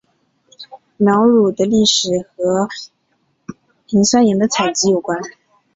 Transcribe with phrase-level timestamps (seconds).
[0.97, 2.67] 瑙鲁的历史和
[3.89, 5.19] 磷酸盐的采集有关。